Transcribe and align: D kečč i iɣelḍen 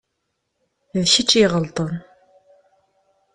D 1.01 1.03
kečč 1.13 1.31
i 1.35 1.37
iɣelḍen 1.43 1.95